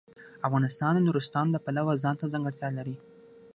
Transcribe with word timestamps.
افغانستان 0.47 0.91
د 0.95 0.99
نورستان 1.07 1.45
د 1.51 1.55
پلوه 1.65 1.93
ځانته 2.03 2.25
ځانګړتیا 2.33 2.69
لري. 2.77 2.95